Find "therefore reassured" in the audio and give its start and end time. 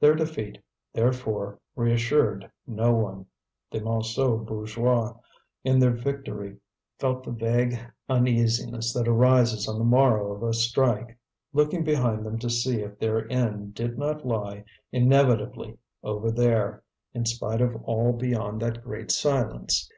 0.94-2.50